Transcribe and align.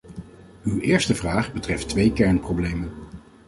Uw 0.63 0.79
eerste 0.79 1.15
vraag 1.15 1.53
betreft 1.53 1.89
twee 1.89 2.13
kernproblemen. 2.13 2.91